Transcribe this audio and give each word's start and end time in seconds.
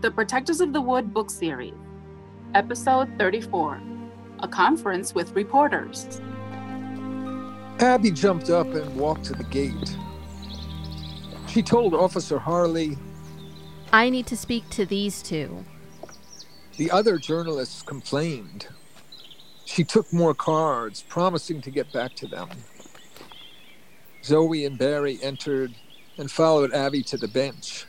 The 0.00 0.12
Protectors 0.12 0.60
of 0.60 0.72
the 0.72 0.80
Wood 0.80 1.12
book 1.12 1.28
series, 1.28 1.74
episode 2.54 3.08
34 3.18 3.82
A 4.44 4.46
Conference 4.46 5.12
with 5.12 5.32
Reporters. 5.34 6.20
Abby 7.80 8.12
jumped 8.12 8.48
up 8.48 8.68
and 8.68 8.94
walked 8.96 9.24
to 9.24 9.32
the 9.32 9.42
gate. 9.42 9.96
She 11.48 11.62
told 11.62 11.94
Officer 11.94 12.38
Harley 12.38 12.96
I 13.92 14.08
need 14.08 14.26
to 14.28 14.36
speak 14.36 14.68
to 14.70 14.86
these 14.86 15.20
two. 15.20 15.64
the 16.76 16.92
other 16.92 17.18
journalists 17.18 17.82
complained. 17.82 18.68
She 19.64 19.82
took 19.82 20.12
more 20.12 20.32
cards, 20.34 21.02
promising 21.08 21.60
to 21.62 21.72
get 21.72 21.92
back 21.92 22.14
to 22.16 22.28
them. 22.28 22.48
Zoe 24.22 24.64
and 24.64 24.78
Barry 24.78 25.18
entered 25.22 25.74
and 26.18 26.30
followed 26.30 26.72
Abby 26.72 27.02
to 27.02 27.16
the 27.16 27.26
bench. 27.26 27.86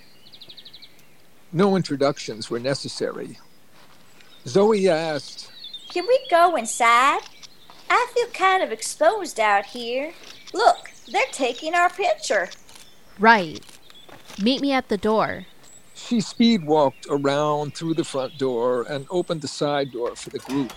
No 1.51 1.75
introductions 1.75 2.49
were 2.49 2.59
necessary. 2.59 3.39
Zoe 4.45 4.87
asked, 4.87 5.51
Can 5.89 6.05
we 6.07 6.19
go 6.29 6.55
inside? 6.55 7.21
I 7.89 8.07
feel 8.13 8.27
kind 8.27 8.61
of 8.61 8.71
exposed 8.71 9.39
out 9.39 9.65
here. 9.65 10.13
Look, 10.53 10.91
they're 11.11 11.23
taking 11.31 11.73
our 11.73 11.89
picture. 11.89 12.49
Right. 13.17 13.59
Meet 14.41 14.61
me 14.61 14.73
at 14.73 14.89
the 14.89 14.97
door. 14.97 15.45
She 15.95 16.21
speed 16.21 16.65
walked 16.65 17.07
around 17.09 17.75
through 17.75 17.95
the 17.95 18.03
front 18.03 18.37
door 18.37 18.85
and 18.87 19.07
opened 19.09 19.41
the 19.41 19.47
side 19.47 19.91
door 19.91 20.15
for 20.15 20.29
the 20.29 20.39
group. 20.39 20.71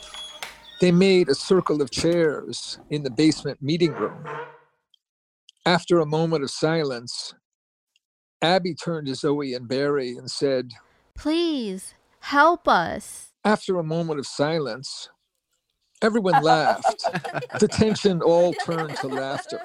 They 0.81 0.91
made 0.91 1.29
a 1.29 1.35
circle 1.35 1.81
of 1.81 1.91
chairs 1.91 2.79
in 2.91 3.03
the 3.03 3.11
basement 3.11 3.63
meeting 3.63 3.93
room. 3.93 4.25
After 5.65 6.01
a 6.01 6.07
moment 6.07 6.43
of 6.43 6.51
silence, 6.51 7.35
Abby 8.43 8.75
turned 8.75 9.07
to 9.07 9.15
Zoe 9.15 9.55
and 9.55 9.69
Barry 9.69 10.17
and 10.17 10.29
said, 10.29 10.73
Please, 11.15 11.95
help 12.21 12.67
us. 12.67 13.33
After 13.45 13.79
a 13.79 13.85
moment 13.85 14.19
of 14.19 14.27
silence, 14.27 15.09
everyone 16.03 16.43
laughed. 16.43 17.05
The 17.61 17.69
tension 17.69 18.23
all 18.23 18.53
turned 18.55 18.97
to 18.97 19.07
laughter. 19.07 19.61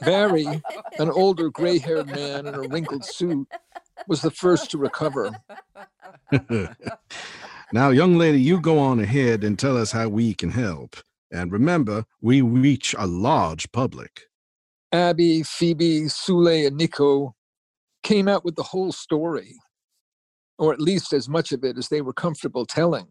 Barry, 0.00 0.62
an 0.98 1.10
older 1.10 1.50
gray 1.50 1.78
haired 1.78 2.06
man 2.06 2.46
in 2.46 2.54
a 2.54 2.62
wrinkled 2.62 3.04
suit, 3.04 3.46
was 4.08 4.22
the 4.22 4.30
first 4.30 4.70
to 4.70 4.78
recover. 4.78 5.32
now, 7.72 7.90
young 7.90 8.16
lady, 8.16 8.40
you 8.40 8.58
go 8.60 8.78
on 8.78 9.00
ahead 9.00 9.44
and 9.44 9.58
tell 9.58 9.76
us 9.76 9.92
how 9.92 10.08
we 10.08 10.32
can 10.32 10.50
help. 10.50 10.96
And 11.30 11.52
remember, 11.52 12.06
we 12.22 12.40
reach 12.40 12.94
a 12.96 13.06
large 13.06 13.70
public. 13.72 14.22
Abby, 14.92 15.42
Phoebe, 15.42 16.04
Sule, 16.04 16.68
and 16.68 16.76
Nico 16.76 17.35
came 18.06 18.28
out 18.28 18.44
with 18.44 18.54
the 18.54 18.62
whole 18.62 18.92
story, 18.92 19.56
or 20.58 20.72
at 20.72 20.80
least 20.80 21.12
as 21.12 21.28
much 21.28 21.50
of 21.50 21.64
it 21.64 21.76
as 21.76 21.88
they 21.88 22.00
were 22.00 22.12
comfortable 22.12 22.64
telling. 22.64 23.08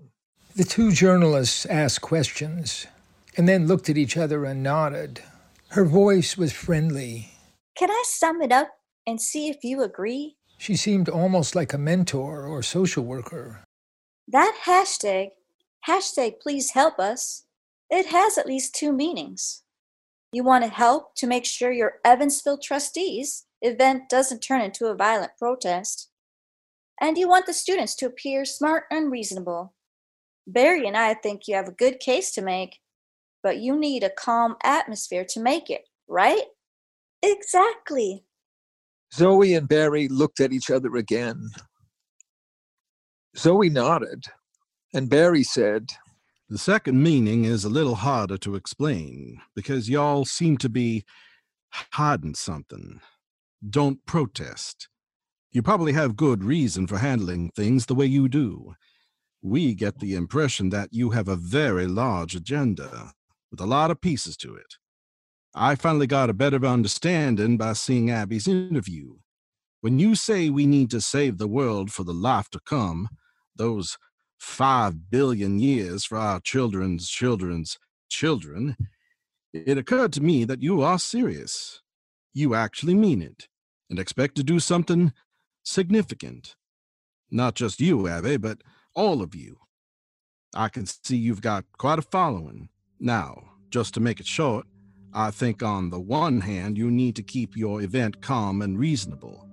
The 0.56 0.64
two 0.64 0.94
journalists 0.94 1.66
asked 1.66 2.00
questions 2.00 2.88
and 3.36 3.48
then 3.48 3.68
looked 3.68 3.90
at 3.90 3.98
each 3.98 4.16
other 4.16 4.46
and 4.46 4.64
nodded. 4.64 5.22
Her 5.68 5.84
voice 5.84 6.38
was 6.38 6.54
friendly. 6.54 7.34
Can 7.78 7.92
I 7.92 8.04
sum 8.08 8.42
it 8.42 8.54
up 8.54 8.70
and 9.06 9.20
see 9.20 9.50
if 9.50 9.66
you 9.66 9.84
agree? 9.84 10.38
She 10.58 10.78
seemed 10.78 11.10
almost 11.10 11.56
like 11.56 11.74
a 11.74 11.78
mentor 11.78 12.46
or 12.46 12.64
social 12.64 13.04
worker. 13.04 13.66
That 14.30 14.58
hashtag, 14.64 15.32
hashtag 15.86 16.40
please 16.42 16.72
help 16.72 17.00
us, 17.00 17.44
it 17.90 18.06
has 18.06 18.38
at 18.38 18.48
least 18.48 18.74
two 18.74 18.94
meanings. 18.94 19.64
You 20.32 20.46
want 20.46 20.64
to 20.64 20.70
help 20.70 21.16
to 21.18 21.28
make 21.28 21.46
sure 21.46 21.74
your 21.74 21.96
Evansville 22.06 22.60
trustees 22.60 23.46
event 23.66 24.10
doesn't 24.10 24.40
turn 24.40 24.62
into 24.62 24.88
a 24.88 24.96
violent 24.96 25.32
protest. 25.38 26.10
And 27.02 27.18
you 27.18 27.28
want 27.28 27.46
the 27.46 27.54
students 27.54 27.96
to 27.96 28.06
appear 28.06 28.46
smart 28.46 28.84
and 28.90 29.12
reasonable. 29.12 29.74
Barry 30.48 30.88
and 30.88 30.96
I 30.96 31.14
think 31.16 31.48
you 31.48 31.56
have 31.56 31.68
a 31.68 31.74
good 31.74 32.00
case 32.00 32.32
to 32.34 32.42
make, 32.42 32.80
but 33.44 33.58
you 33.58 33.78
need 33.78 34.04
a 34.04 34.10
calm 34.10 34.56
atmosphere 34.64 35.26
to 35.30 35.40
make 35.40 35.70
it, 35.70 35.82
right? 36.08 36.44
Exactly. 37.22 38.24
Zoe 39.14 39.54
and 39.54 39.68
Barry 39.68 40.08
looked 40.08 40.40
at 40.40 40.54
each 40.54 40.70
other 40.70 40.96
again. 40.96 41.50
Zoe 43.38 43.70
nodded, 43.70 44.26
and 44.94 45.10
Barry 45.10 45.44
said, 45.44 45.90
The 46.50 46.58
second 46.58 47.02
meaning 47.02 47.46
is 47.46 47.66
a 47.66 47.70
little 47.70 47.96
harder 47.96 48.38
to 48.40 48.56
explain 48.56 49.42
because 49.56 49.90
y'all 49.90 50.26
seem 50.26 50.58
to 50.58 50.70
be 50.70 51.04
hiding 51.92 52.36
something. 52.36 53.02
Don't 53.68 54.06
protest. 54.06 54.90
You 55.52 55.62
probably 55.62 55.94
have 55.94 56.16
good 56.16 56.44
reason 56.44 56.86
for 56.88 56.98
handling 56.98 57.50
things 57.50 57.86
the 57.86 57.96
way 57.96 58.06
you 58.06 58.28
do. 58.28 58.76
We 59.42 59.74
get 59.76 60.00
the 60.00 60.16
impression 60.16 60.70
that 60.70 60.90
you 60.92 61.12
have 61.12 61.28
a 61.28 61.36
very 61.36 61.88
large 61.88 62.36
agenda 62.36 63.14
with 63.52 63.62
a 63.62 63.66
lot 63.66 63.92
of 63.92 64.02
pieces 64.02 64.36
to 64.38 64.56
it. 64.56 64.76
I 65.54 65.76
finally 65.76 66.08
got 66.08 66.30
a 66.30 66.34
better 66.34 66.66
understanding 66.66 67.56
by 67.58 67.74
seeing 67.74 68.12
Abby's 68.12 68.48
interview. 68.48 69.16
When 69.80 70.00
you 70.00 70.16
say 70.16 70.50
we 70.50 70.66
need 70.66 70.92
to 70.92 71.00
save 71.00 71.38
the 71.38 71.48
world 71.48 71.92
for 71.92 72.04
the 72.04 72.14
life 72.14 72.50
to 72.50 72.60
come, 72.66 73.08
those 73.56 73.98
five 74.38 75.10
billion 75.10 75.60
years 75.60 76.04
for 76.04 76.18
our 76.18 76.42
children's 76.42 77.08
children's 77.08 77.78
children, 78.10 78.76
it 79.54 79.78
occurred 79.78 80.12
to 80.14 80.22
me 80.22 80.44
that 80.44 80.62
you 80.62 80.82
are 80.82 81.00
serious. 81.00 81.82
You 82.38 82.54
actually 82.54 82.96
mean 82.96 83.22
it 83.22 83.48
and 83.90 83.98
expect 83.98 84.36
to 84.36 84.44
do 84.44 84.60
something 84.60 85.14
significant. 85.64 86.58
Not 87.32 87.56
just 87.56 87.80
you, 87.80 88.10
Abby, 88.10 88.36
but 88.36 88.62
all 88.94 89.22
of 89.22 89.34
you. 89.34 89.60
I 90.54 90.68
can 90.68 90.86
see 90.86 91.16
you've 91.16 91.42
got 91.42 91.64
quite 91.78 91.98
a 91.98 92.02
following. 92.02 92.68
Now, 93.00 93.42
just 93.70 93.94
to 93.94 94.02
make 94.02 94.20
it 94.20 94.26
short, 94.28 94.66
I 95.14 95.32
think 95.32 95.64
on 95.64 95.92
the 95.92 96.00
one 96.00 96.42
hand, 96.42 96.78
you 96.78 96.92
need 96.92 97.16
to 97.16 97.24
keep 97.24 97.56
your 97.56 97.82
event 97.82 98.22
calm 98.22 98.62
and 98.62 98.78
reasonable. 98.78 99.50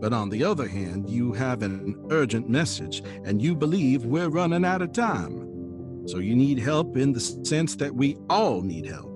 But 0.00 0.14
on 0.14 0.30
the 0.30 0.42
other 0.42 0.66
hand, 0.66 1.10
you 1.10 1.34
have 1.34 1.62
an 1.62 2.02
urgent 2.10 2.48
message 2.48 3.02
and 3.26 3.42
you 3.42 3.54
believe 3.54 4.06
we're 4.06 4.30
running 4.30 4.64
out 4.64 4.80
of 4.80 4.92
time. 4.92 6.06
So 6.06 6.16
you 6.16 6.34
need 6.34 6.58
help 6.58 6.96
in 6.96 7.12
the 7.12 7.20
sense 7.20 7.76
that 7.76 7.94
we 7.94 8.16
all 8.30 8.62
need 8.62 8.86
help. 8.86 9.11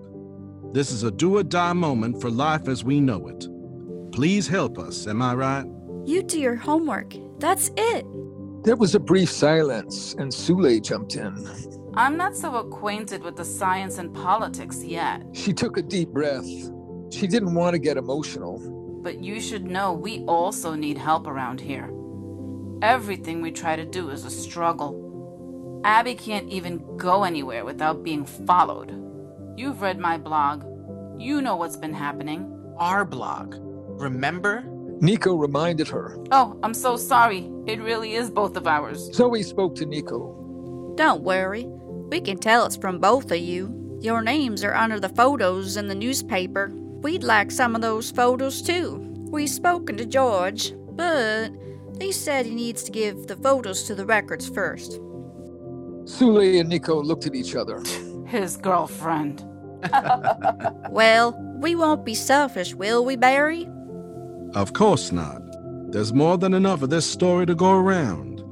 This 0.76 0.92
is 0.92 1.04
a 1.04 1.10
do 1.10 1.38
or 1.38 1.42
die 1.42 1.72
moment 1.72 2.20
for 2.20 2.28
life 2.28 2.68
as 2.68 2.84
we 2.84 3.00
know 3.00 3.28
it. 3.28 3.48
Please 4.12 4.46
help 4.46 4.78
us, 4.78 5.06
am 5.06 5.22
I 5.22 5.32
right? 5.34 5.64
You 6.04 6.22
do 6.22 6.38
your 6.38 6.54
homework. 6.54 7.14
That's 7.38 7.70
it. 7.78 8.04
There 8.62 8.76
was 8.76 8.94
a 8.94 9.00
brief 9.00 9.30
silence, 9.30 10.14
and 10.18 10.30
Sule 10.30 10.82
jumped 10.82 11.16
in. 11.16 11.48
I'm 11.94 12.18
not 12.18 12.36
so 12.36 12.56
acquainted 12.56 13.22
with 13.22 13.36
the 13.36 13.44
science 13.44 13.96
and 13.96 14.14
politics 14.14 14.84
yet, 14.84 15.22
She 15.32 15.54
took 15.54 15.78
a 15.78 15.82
deep 15.82 16.10
breath. 16.10 16.44
She 17.10 17.26
didn't 17.26 17.54
want 17.54 17.72
to 17.72 17.78
get 17.78 17.96
emotional. 17.96 18.58
but 19.02 19.24
you 19.24 19.40
should 19.40 19.64
know 19.64 19.94
we 19.94 20.24
also 20.24 20.74
need 20.74 20.98
help 20.98 21.26
around 21.26 21.58
here. 21.58 21.90
Everything 22.82 23.40
we 23.40 23.50
try 23.50 23.76
to 23.76 23.86
do 23.86 24.10
is 24.10 24.26
a 24.26 24.30
struggle. 24.30 25.80
Abby 25.84 26.14
can't 26.14 26.50
even 26.50 26.98
go 26.98 27.24
anywhere 27.24 27.64
without 27.64 28.04
being 28.04 28.26
followed. 28.26 29.05
You've 29.56 29.80
read 29.80 29.98
my 29.98 30.18
blog. 30.18 30.64
You 31.18 31.40
know 31.40 31.56
what's 31.56 31.76
been 31.76 31.94
happening. 31.94 32.52
Our 32.78 33.04
blog. 33.04 33.54
Remember? 33.58 34.64
Nico 35.00 35.34
reminded 35.34 35.88
her. 35.88 36.18
Oh, 36.30 36.58
I'm 36.62 36.74
so 36.74 36.96
sorry. 36.96 37.50
It 37.66 37.80
really 37.80 38.14
is 38.14 38.30
both 38.30 38.56
of 38.56 38.66
ours. 38.66 39.10
Zoe 39.14 39.42
spoke 39.42 39.74
to 39.76 39.86
Nico. 39.86 40.94
Don't 40.96 41.22
worry. 41.22 41.64
We 42.10 42.20
can 42.20 42.38
tell 42.38 42.66
it's 42.66 42.76
from 42.76 42.98
both 42.98 43.30
of 43.30 43.38
you. 43.38 43.98
Your 44.00 44.20
names 44.20 44.62
are 44.62 44.74
under 44.74 45.00
the 45.00 45.08
photos 45.08 45.76
in 45.78 45.88
the 45.88 45.94
newspaper. 45.94 46.70
We'd 46.74 47.24
like 47.24 47.50
some 47.50 47.74
of 47.74 47.80
those 47.80 48.10
photos 48.10 48.60
too. 48.60 49.02
We've 49.30 49.48
spoken 49.48 49.96
to 49.96 50.04
George, 50.06 50.74
but 50.90 51.50
he 51.98 52.12
said 52.12 52.44
he 52.44 52.54
needs 52.54 52.82
to 52.84 52.92
give 52.92 53.26
the 53.26 53.36
photos 53.36 53.84
to 53.84 53.94
the 53.94 54.06
records 54.06 54.48
first. 54.48 55.00
Sule 56.04 56.60
and 56.60 56.68
Nico 56.68 57.02
looked 57.02 57.26
at 57.26 57.34
each 57.34 57.54
other. 57.56 57.82
His 58.26 58.56
girlfriend. 58.56 59.44
Well, 60.90 61.36
we 61.60 61.74
won't 61.74 62.06
be 62.06 62.14
selfish, 62.14 62.74
will 62.74 63.04
we, 63.04 63.16
Barry? 63.16 63.68
Of 64.54 64.72
course 64.72 65.12
not. 65.12 65.42
There's 65.92 66.14
more 66.14 66.38
than 66.38 66.54
enough 66.54 66.80
of 66.80 66.88
this 66.88 67.04
story 67.04 67.44
to 67.46 67.54
go 67.54 67.72
around. 67.72 68.42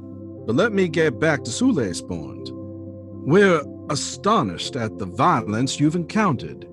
But 0.45 0.55
let 0.55 0.71
me 0.71 0.87
get 0.87 1.19
back 1.19 1.43
to 1.43 1.51
Sule's 1.51 2.01
point. 2.03 2.49
We're 2.53 3.63
astonished 3.89 4.75
at 4.75 4.97
the 4.99 5.07
violence 5.07 5.79
you've 5.79 5.95
encountered, 5.95 6.65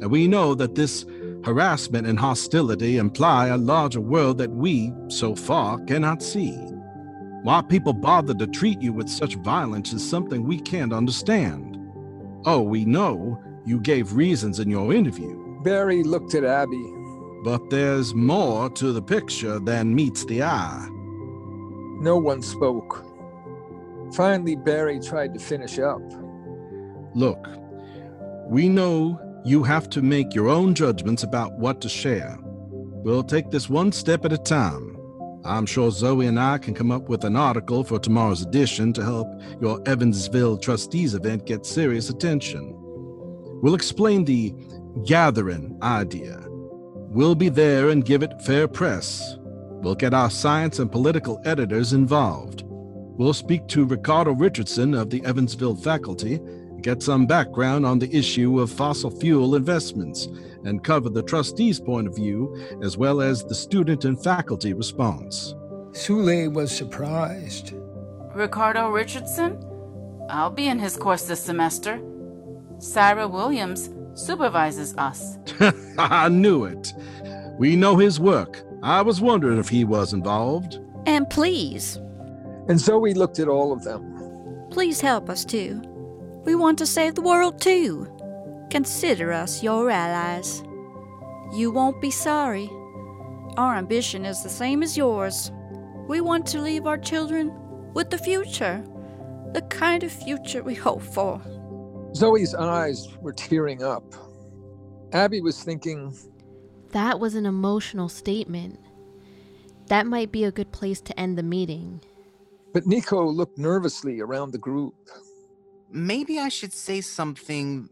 and 0.00 0.10
we 0.10 0.26
know 0.26 0.54
that 0.54 0.74
this 0.74 1.04
harassment 1.44 2.06
and 2.06 2.18
hostility 2.18 2.96
imply 2.96 3.48
a 3.48 3.58
larger 3.58 4.00
world 4.00 4.38
that 4.38 4.50
we, 4.50 4.92
so 5.08 5.34
far, 5.34 5.78
cannot 5.84 6.22
see. 6.22 6.52
Why 7.42 7.62
people 7.62 7.92
bother 7.92 8.34
to 8.34 8.46
treat 8.46 8.80
you 8.80 8.92
with 8.92 9.08
such 9.08 9.36
violence 9.36 9.92
is 9.92 10.08
something 10.08 10.44
we 10.44 10.58
can't 10.58 10.92
understand. 10.92 11.77
Oh, 12.50 12.62
we 12.62 12.86
know 12.86 13.38
you 13.66 13.78
gave 13.78 14.14
reasons 14.14 14.58
in 14.58 14.70
your 14.70 14.94
interview, 14.94 15.36
Barry 15.62 16.02
looked 16.02 16.34
at 16.34 16.44
Abby. 16.44 16.94
but 17.44 17.68
there's 17.68 18.14
more 18.14 18.70
to 18.70 18.90
the 18.90 19.02
picture 19.02 19.58
than 19.58 19.94
meets 19.94 20.24
the 20.24 20.42
eye. 20.42 20.88
No 22.00 22.16
one 22.16 22.40
spoke. 22.40 23.04
Finally, 24.14 24.56
Barry 24.56 24.98
tried 24.98 25.34
to 25.34 25.40
finish 25.40 25.78
up. 25.78 26.00
Look, 27.14 27.46
we 28.46 28.68
know 28.70 29.20
you 29.44 29.62
have 29.62 29.90
to 29.90 30.00
make 30.00 30.34
your 30.34 30.48
own 30.48 30.74
judgments 30.74 31.24
about 31.24 31.52
what 31.58 31.82
to 31.82 31.88
share. 31.90 32.38
We'll 32.42 33.22
take 33.22 33.50
this 33.50 33.68
one 33.68 33.92
step 33.92 34.24
at 34.24 34.32
a 34.32 34.38
time. 34.38 34.97
I'm 35.44 35.66
sure 35.66 35.90
Zoe 35.90 36.26
and 36.26 36.38
I 36.38 36.58
can 36.58 36.74
come 36.74 36.90
up 36.90 37.08
with 37.08 37.24
an 37.24 37.36
article 37.36 37.84
for 37.84 37.98
tomorrow's 37.98 38.42
edition 38.42 38.92
to 38.94 39.04
help 39.04 39.28
your 39.60 39.80
Evansville 39.86 40.58
Trustees 40.58 41.14
event 41.14 41.46
get 41.46 41.64
serious 41.64 42.10
attention. 42.10 42.74
We'll 43.62 43.74
explain 43.74 44.24
the 44.24 44.54
gathering 45.06 45.78
idea. 45.82 46.44
We'll 46.48 47.34
be 47.34 47.48
there 47.48 47.88
and 47.88 48.04
give 48.04 48.22
it 48.22 48.42
fair 48.42 48.68
press. 48.68 49.36
We'll 49.80 49.94
get 49.94 50.12
our 50.12 50.30
science 50.30 50.78
and 50.78 50.90
political 50.90 51.40
editors 51.44 51.92
involved. 51.92 52.64
We'll 52.66 53.32
speak 53.32 53.66
to 53.68 53.84
Ricardo 53.84 54.32
Richardson 54.32 54.94
of 54.94 55.10
the 55.10 55.24
Evansville 55.24 55.76
faculty, 55.76 56.40
get 56.82 57.02
some 57.02 57.26
background 57.26 57.84
on 57.86 57.98
the 57.98 58.14
issue 58.16 58.60
of 58.60 58.70
fossil 58.70 59.10
fuel 59.10 59.54
investments, 59.54 60.28
and 60.64 60.82
cover 60.84 61.08
the 61.08 61.22
trustees' 61.22 61.80
point 61.80 62.06
of 62.06 62.14
view 62.16 62.56
as 62.82 62.96
well 62.96 63.20
as 63.20 63.44
the 63.44 63.54
student 63.54 64.04
and 64.04 64.22
faculty 64.22 64.72
response. 64.74 65.54
Sule 65.92 66.52
was 66.52 66.70
surprised. 66.76 67.72
Ricardo 68.34 68.90
Richardson? 68.90 69.64
I'll 70.28 70.50
be 70.50 70.66
in 70.68 70.78
his 70.78 70.96
course 70.96 71.24
this 71.24 71.40
semester. 71.42 72.00
Sarah 72.78 73.26
Williams 73.26 73.90
supervises 74.14 74.94
us. 74.96 75.38
I 75.98 76.28
knew 76.28 76.64
it. 76.64 76.92
We 77.58 77.74
know 77.76 77.96
his 77.96 78.20
work. 78.20 78.62
I 78.82 79.00
was 79.02 79.20
wondering 79.20 79.58
if 79.58 79.68
he 79.68 79.84
was 79.84 80.12
involved. 80.12 80.78
And 81.06 81.28
please, 81.30 81.96
And 82.68 82.78
Zoe 82.78 83.14
looked 83.14 83.38
at 83.38 83.48
all 83.48 83.72
of 83.72 83.82
them. 83.84 84.04
please 84.70 85.00
help 85.00 85.30
us 85.30 85.44
too. 85.44 85.80
We 86.44 86.54
want 86.54 86.78
to 86.78 86.86
save 86.86 87.14
the 87.14 87.22
world 87.22 87.60
too. 87.60 88.08
Consider 88.70 89.32
us 89.32 89.62
your 89.62 89.90
allies. 89.90 90.62
You 91.52 91.70
won't 91.70 92.00
be 92.00 92.10
sorry. 92.10 92.70
Our 93.56 93.76
ambition 93.76 94.24
is 94.24 94.42
the 94.42 94.48
same 94.50 94.82
as 94.82 94.96
yours. 94.96 95.50
We 96.08 96.20
want 96.20 96.46
to 96.48 96.60
leave 96.60 96.86
our 96.86 96.98
children 96.98 97.52
with 97.94 98.10
the 98.10 98.18
future, 98.18 98.84
the 99.52 99.62
kind 99.62 100.02
of 100.04 100.12
future 100.12 100.62
we 100.62 100.74
hope 100.74 101.02
for. 101.02 101.40
Zoe's 102.14 102.54
eyes 102.54 103.06
were 103.20 103.32
tearing 103.32 103.82
up. 103.82 104.04
Abby 105.12 105.40
was 105.40 105.62
thinking, 105.62 106.14
That 106.92 107.18
was 107.20 107.34
an 107.34 107.46
emotional 107.46 108.08
statement. 108.08 108.78
That 109.88 110.06
might 110.06 110.30
be 110.32 110.44
a 110.44 110.52
good 110.52 110.70
place 110.72 111.00
to 111.02 111.18
end 111.18 111.36
the 111.38 111.42
meeting. 111.42 112.00
but 112.74 112.86
Nico 112.86 113.24
looked 113.26 113.58
nervously 113.58 114.20
around 114.20 114.52
the 114.52 114.58
group. 114.58 114.94
Maybe 115.90 116.38
I 116.38 116.48
should 116.48 116.72
say 116.72 117.00
something 117.00 117.88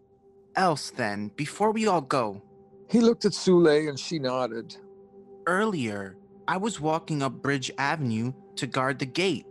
else 0.54 0.90
then, 0.90 1.30
before 1.36 1.72
we 1.72 1.86
all 1.86 2.00
go. 2.00 2.42
He 2.88 3.00
looked 3.00 3.24
at 3.24 3.32
Sule 3.32 3.88
and 3.88 3.98
she 3.98 4.18
nodded. 4.18 4.76
Earlier, 5.46 6.16
I 6.48 6.56
was 6.56 6.80
walking 6.80 7.22
up 7.22 7.42
Bridge 7.42 7.70
Avenue 7.78 8.32
to 8.56 8.66
guard 8.66 8.98
the 8.98 9.06
gate, 9.06 9.46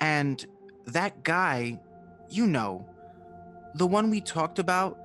and 0.00 0.44
that 0.86 1.22
guy, 1.22 1.80
you 2.28 2.46
know, 2.46 2.86
the 3.74 3.86
one 3.86 4.10
we 4.10 4.20
talked 4.20 4.58
about 4.58 4.98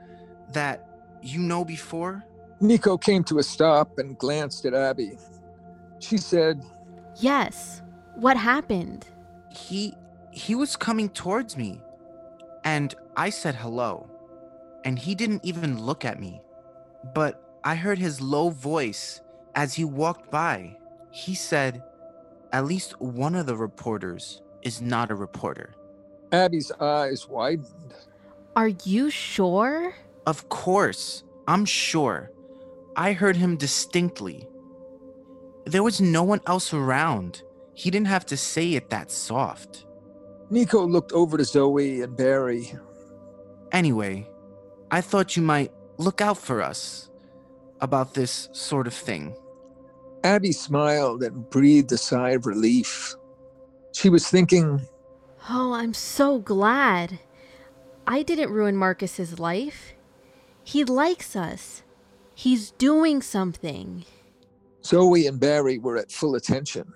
that 0.53 0.88
you 1.21 1.39
know 1.39 1.63
before, 1.63 2.23
Nico 2.59 2.97
came 2.97 3.23
to 3.25 3.39
a 3.39 3.44
stop 3.44 4.00
and 4.00 4.18
glanced 4.18 4.65
at 4.65 4.73
Abby. 4.73 5.18
She 6.00 6.18
said, 6.18 6.63
Yes. 7.19 7.81
What 8.15 8.35
happened? 8.35 9.06
he 9.57 9.94
he 10.31 10.56
was 10.56 10.75
coming 10.75 11.09
towards 11.09 11.57
me 11.57 11.81
and 12.68 12.94
I 13.16 13.30
said 13.30 13.56
hello 13.56 14.10
and 14.84 15.00
he 15.00 15.16
didn't 15.16 15.46
even 15.46 15.81
look 15.81 16.04
at 16.04 16.19
me 16.19 16.42
but 17.16 17.42
I 17.64 17.75
heard 17.75 17.98
his 17.98 18.19
low 18.19 18.50
voice 18.50 19.22
as 19.56 19.74
he 19.74 19.86
walked 19.86 20.30
by. 20.30 20.75
He 21.10 21.34
said 21.34 21.81
at 22.52 22.66
least 22.66 23.00
one 23.00 23.36
of 23.36 23.46
the 23.46 23.56
reporters 23.56 24.42
is 24.64 24.81
not 24.81 25.12
a 25.12 25.16
reporter. 25.16 25.75
Abby's 26.34 26.72
eyes 26.81 27.28
widened. 27.30 27.94
Are 28.56 28.68
you 28.68 29.10
sure? 29.10 29.96
of 30.25 30.50
course 30.50 31.24
I'm 31.48 31.64
sure. 31.64 32.31
I 32.98 33.14
heard 33.14 33.38
him 33.38 33.56
distinctly. 33.56 34.46
There 35.64 35.84
was 35.84 36.02
no 36.02 36.24
one 36.24 36.42
else 36.46 36.74
around. 36.74 37.44
He 37.74 37.90
didn't 37.92 38.08
have 38.08 38.25
to 38.25 38.36
say 38.36 38.74
it 38.74 38.90
that 38.90 39.10
soft 39.10 39.87
Nico 40.49 40.85
looked 40.85 41.11
over 41.11 41.38
to 41.38 41.44
Zoe 41.44 42.01
and 42.01 42.15
Barry. 42.15 42.73
Anyway, 43.71 44.27
I 44.91 45.01
thought 45.01 45.35
you 45.35 45.44
might 45.44 45.71
look 45.97 46.21
out 46.21 46.38
for 46.38 46.61
us 46.61 47.09
about 47.81 48.13
this 48.13 48.49
sort 48.53 48.88
of 48.88 48.94
thing. 48.94 49.35
Abby 50.23 50.51
smiled 50.51 51.23
and 51.23 51.49
breathed 51.49 51.91
a 51.91 51.97
sigh 51.97 52.31
of 52.31 52.45
relief. 52.45 53.13
She 53.94 54.09
was 54.09 54.27
thinking, 54.27 54.81
Oh, 55.49 55.73
I'm 55.73 55.94
so 55.94 56.39
glad. 56.39 57.19
I 58.05 58.23
didn't 58.23 58.51
ruin 58.51 58.75
Marcus's 58.75 59.39
life. 59.39 59.94
He 60.63 60.83
likes 60.83 61.35
us. 61.35 61.83
He's 62.35 62.71
doing 62.71 63.21
something. 63.21 64.05
Zoe 64.83 65.27
and 65.27 65.39
Barry 65.39 65.77
were 65.77 65.97
at 65.97 66.11
full 66.11 66.35
attention. 66.35 66.94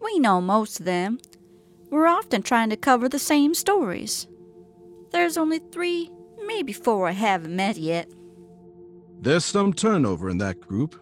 We 0.00 0.18
know 0.18 0.40
most 0.40 0.80
of 0.80 0.86
them. 0.86 1.18
We're 1.90 2.06
often 2.06 2.42
trying 2.42 2.70
to 2.70 2.76
cover 2.76 3.08
the 3.08 3.18
same 3.18 3.54
stories. 3.54 4.26
There's 5.12 5.36
only 5.36 5.60
three, 5.70 6.10
maybe 6.46 6.72
four 6.72 7.08
I 7.08 7.12
haven't 7.12 7.54
met 7.54 7.76
yet. 7.76 8.08
There's 9.20 9.44
some 9.44 9.72
turnover 9.72 10.28
in 10.28 10.38
that 10.38 10.60
group. 10.60 11.00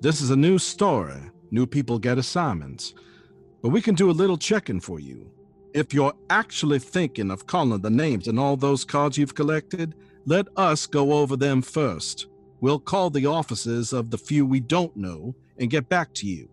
This 0.00 0.20
is 0.20 0.30
a 0.30 0.36
new 0.36 0.58
story. 0.58 1.20
New 1.50 1.66
people 1.66 1.98
get 1.98 2.18
assignments. 2.18 2.94
But 3.62 3.70
we 3.70 3.80
can 3.80 3.94
do 3.94 4.10
a 4.10 4.12
little 4.12 4.36
checking 4.36 4.80
for 4.80 5.00
you. 5.00 5.30
If 5.74 5.94
you're 5.94 6.14
actually 6.28 6.78
thinking 6.78 7.30
of 7.30 7.46
calling 7.46 7.80
the 7.80 7.90
names 7.90 8.28
in 8.28 8.38
all 8.38 8.56
those 8.56 8.84
cards 8.84 9.16
you've 9.16 9.34
collected, 9.34 9.94
let 10.26 10.46
us 10.56 10.86
go 10.86 11.12
over 11.14 11.36
them 11.36 11.62
first. 11.62 12.26
We'll 12.60 12.78
call 12.78 13.10
the 13.10 13.26
offices 13.26 13.92
of 13.92 14.10
the 14.10 14.18
few 14.18 14.44
we 14.44 14.60
don't 14.60 14.96
know 14.96 15.34
and 15.58 15.70
get 15.70 15.88
back 15.88 16.12
to 16.14 16.26
you. 16.26 16.48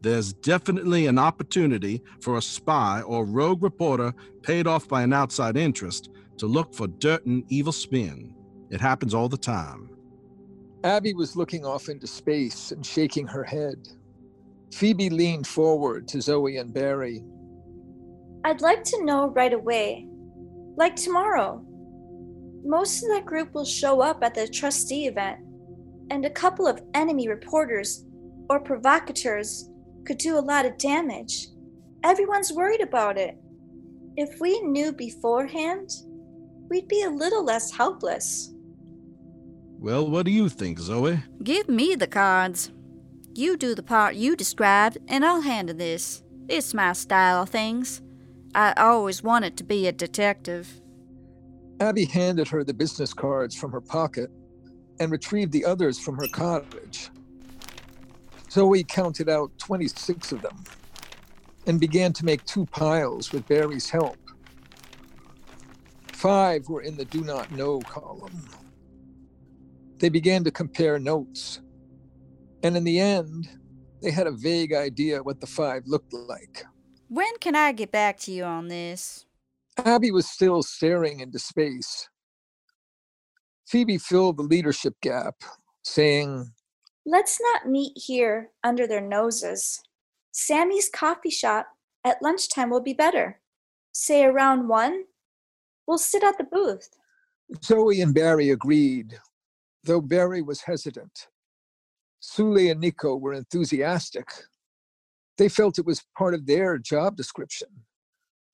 There's 0.00 0.32
definitely 0.32 1.06
an 1.06 1.18
opportunity 1.18 2.02
for 2.20 2.36
a 2.36 2.42
spy 2.42 3.02
or 3.02 3.24
rogue 3.24 3.62
reporter 3.62 4.14
paid 4.42 4.66
off 4.66 4.86
by 4.86 5.02
an 5.02 5.12
outside 5.12 5.56
interest 5.56 6.10
to 6.36 6.46
look 6.46 6.72
for 6.72 6.86
dirt 6.86 7.26
and 7.26 7.44
evil 7.48 7.72
spin. 7.72 8.34
It 8.70 8.80
happens 8.80 9.12
all 9.12 9.28
the 9.28 9.36
time. 9.36 9.90
Abby 10.84 11.14
was 11.14 11.34
looking 11.34 11.64
off 11.64 11.88
into 11.88 12.06
space 12.06 12.70
and 12.70 12.86
shaking 12.86 13.26
her 13.26 13.42
head. 13.42 13.88
Phoebe 14.72 15.10
leaned 15.10 15.46
forward 15.46 16.06
to 16.08 16.20
Zoe 16.20 16.58
and 16.58 16.72
Barry. 16.72 17.24
I'd 18.44 18.60
like 18.60 18.84
to 18.84 19.04
know 19.04 19.30
right 19.30 19.52
away, 19.52 20.06
like 20.76 20.94
tomorrow. 20.94 21.64
Most 22.64 23.02
of 23.02 23.08
that 23.08 23.26
group 23.26 23.52
will 23.54 23.64
show 23.64 24.00
up 24.00 24.22
at 24.22 24.34
the 24.34 24.46
trustee 24.46 25.06
event, 25.08 25.40
and 26.10 26.24
a 26.24 26.30
couple 26.30 26.68
of 26.68 26.80
enemy 26.94 27.28
reporters 27.28 28.04
or 28.48 28.60
provocateurs 28.60 29.70
could 30.08 30.18
do 30.18 30.38
a 30.38 30.40
lot 30.40 30.64
of 30.64 30.78
damage. 30.78 31.48
Everyone's 32.02 32.50
worried 32.50 32.80
about 32.80 33.18
it. 33.18 33.36
If 34.16 34.40
we 34.40 34.58
knew 34.62 34.90
beforehand, 34.90 35.90
we'd 36.70 36.88
be 36.88 37.02
a 37.02 37.10
little 37.10 37.44
less 37.44 37.70
helpless. 37.70 38.54
Well, 39.78 40.08
what 40.10 40.24
do 40.24 40.32
you 40.32 40.48
think, 40.48 40.78
Zoe? 40.78 41.22
Give 41.44 41.68
me 41.68 41.94
the 41.94 42.06
cards. 42.06 42.72
You 43.34 43.58
do 43.58 43.74
the 43.74 43.82
part 43.82 44.14
you 44.14 44.34
described, 44.34 44.96
and 45.08 45.26
I'll 45.26 45.42
handle 45.42 45.76
this. 45.76 46.22
It's 46.48 46.72
my 46.72 46.94
style 46.94 47.42
of 47.42 47.50
things. 47.50 48.00
I 48.54 48.72
always 48.78 49.22
wanted 49.22 49.58
to 49.58 49.64
be 49.64 49.86
a 49.86 49.92
detective. 49.92 50.80
Abby 51.80 52.06
handed 52.06 52.48
her 52.48 52.64
the 52.64 52.72
business 52.72 53.12
cards 53.12 53.54
from 53.54 53.72
her 53.72 53.82
pocket 53.82 54.30
and 55.00 55.12
retrieved 55.12 55.52
the 55.52 55.66
others 55.66 55.98
from 55.98 56.16
her 56.16 56.28
cottage. 56.32 57.10
Zoe 58.50 58.84
counted 58.84 59.28
out 59.28 59.50
26 59.58 60.32
of 60.32 60.42
them 60.42 60.64
and 61.66 61.78
began 61.78 62.12
to 62.14 62.24
make 62.24 62.44
two 62.44 62.66
piles 62.66 63.32
with 63.32 63.46
Barry's 63.46 63.90
help. 63.90 64.16
Five 66.12 66.68
were 66.68 66.82
in 66.82 66.96
the 66.96 67.04
do 67.04 67.22
not 67.22 67.52
know 67.52 67.80
column. 67.80 68.48
They 69.98 70.08
began 70.08 70.44
to 70.44 70.50
compare 70.50 70.98
notes, 70.98 71.60
and 72.62 72.76
in 72.76 72.84
the 72.84 72.98
end, 72.98 73.48
they 74.02 74.10
had 74.10 74.26
a 74.26 74.32
vague 74.32 74.72
idea 74.72 75.22
what 75.22 75.40
the 75.40 75.46
five 75.46 75.82
looked 75.86 76.12
like. 76.12 76.64
When 77.08 77.36
can 77.38 77.56
I 77.56 77.72
get 77.72 77.90
back 77.90 78.18
to 78.20 78.32
you 78.32 78.44
on 78.44 78.68
this? 78.68 79.26
Abby 79.84 80.10
was 80.10 80.28
still 80.28 80.62
staring 80.62 81.20
into 81.20 81.38
space. 81.38 82.08
Phoebe 83.66 83.98
filled 83.98 84.38
the 84.38 84.42
leadership 84.42 84.94
gap, 85.00 85.36
saying, 85.82 86.50
Let's 87.10 87.40
not 87.40 87.66
meet 87.66 87.96
here 87.96 88.50
under 88.62 88.86
their 88.86 89.00
noses. 89.00 89.80
Sammy's 90.30 90.90
coffee 90.90 91.30
shop 91.30 91.68
at 92.04 92.20
lunchtime 92.20 92.68
will 92.68 92.82
be 92.82 92.92
better. 92.92 93.40
Say 93.92 94.26
around 94.26 94.68
one. 94.68 95.04
We'll 95.86 95.96
sit 95.96 96.22
at 96.22 96.36
the 96.36 96.44
booth. 96.44 96.90
Zoe 97.64 98.02
and 98.02 98.14
Barry 98.14 98.50
agreed, 98.50 99.18
though 99.84 100.02
Barry 100.02 100.42
was 100.42 100.60
hesitant. 100.60 101.28
Sule 102.20 102.70
and 102.70 102.78
Nico 102.78 103.16
were 103.16 103.32
enthusiastic. 103.32 104.28
They 105.38 105.48
felt 105.48 105.78
it 105.78 105.86
was 105.86 106.04
part 106.14 106.34
of 106.34 106.44
their 106.44 106.76
job 106.76 107.16
description. 107.16 107.68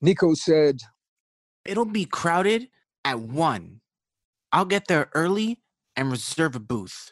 Nico 0.00 0.32
said, 0.34 0.78
It'll 1.64 1.86
be 1.86 2.04
crowded 2.04 2.68
at 3.04 3.18
one. 3.18 3.80
I'll 4.52 4.64
get 4.64 4.86
there 4.86 5.10
early 5.12 5.58
and 5.96 6.12
reserve 6.12 6.54
a 6.54 6.60
booth. 6.60 7.10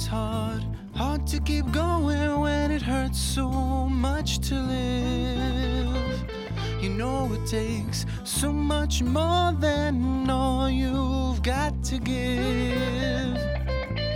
It's 0.00 0.06
hard, 0.06 0.64
hard 0.94 1.26
to 1.26 1.38
keep 1.40 1.70
going 1.72 2.40
when 2.40 2.70
it 2.70 2.80
hurts 2.80 3.20
so 3.20 3.50
much 3.50 4.38
to 4.38 4.54
live. 4.54 6.24
You 6.80 6.88
know 6.88 7.30
it 7.34 7.46
takes 7.46 8.06
so 8.24 8.50
much 8.50 9.02
more 9.02 9.52
than 9.52 10.30
all 10.30 10.70
you've 10.70 11.42
got 11.42 11.84
to 11.84 11.98
give. 11.98 13.36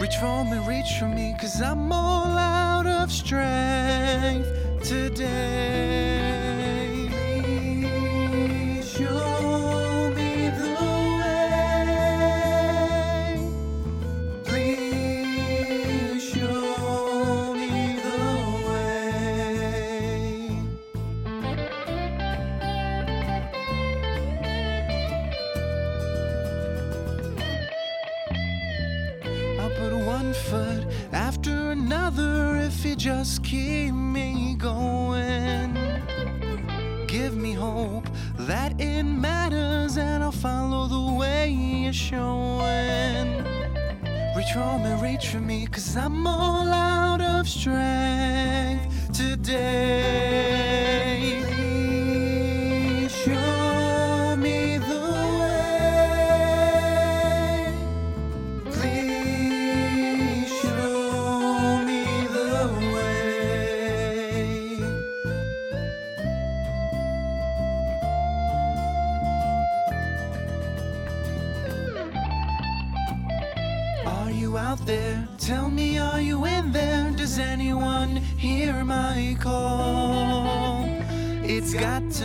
Reach 0.00 0.16
for 0.16 0.44
me, 0.46 0.56
reach 0.66 0.92
for 0.98 1.08
me, 1.08 1.36
cause 1.38 1.60
I'm 1.60 1.92
all 1.92 2.38
out 2.38 2.86
of 2.86 3.12
strength 3.12 4.48
today. 4.82 6.03
Reach 44.54 44.62
for 44.62 44.78
me, 44.78 44.94
reach 45.02 45.28
for 45.30 45.40
me, 45.40 45.66
cause 45.66 45.96
I'm 45.96 46.28
all 46.28 46.68
out 46.68 47.20
of 47.20 47.48
strength 47.48 49.12
today. 49.12 50.73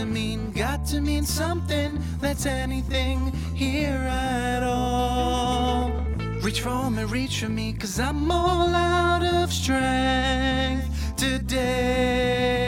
to 0.00 0.06
mean, 0.06 0.50
got 0.52 0.86
to 0.86 1.00
mean 1.02 1.24
something 1.24 2.02
that's 2.20 2.46
anything 2.46 3.30
here 3.54 4.08
at 4.08 4.62
all. 4.62 5.92
Reach 6.40 6.62
for 6.62 6.90
me, 6.90 7.04
reach 7.04 7.40
for 7.40 7.50
me, 7.50 7.74
cause 7.74 8.00
I'm 8.00 8.30
all 8.30 8.74
out 8.74 9.22
of 9.22 9.52
strength 9.52 10.88
today. 11.18 12.64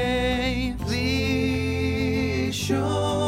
Please 0.80 2.54
show. 2.54 3.21